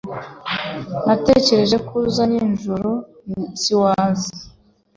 Natekereje 1.05 1.77
ko 1.87 1.93
uza 2.07 2.23
nijoro 2.31 2.91
siwaza. 3.61 4.29